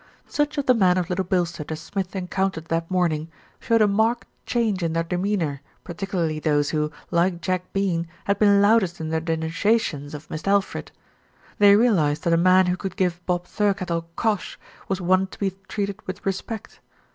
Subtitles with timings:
[0.25, 3.87] Such of the men of Little Bilstead as Smith en countered that morning showed a
[3.87, 9.09] marked change in their demeanour, particularly those who, like Jack Bean, had been loudest in
[9.09, 10.91] their denunciations of Mist' Alfred.
[11.59, 15.51] They realised that a man who could give Bob Thirkettle "cosh" was one to be
[15.67, 16.79] treated with respect.